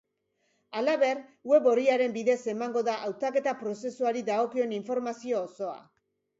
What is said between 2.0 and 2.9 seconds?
bidez emango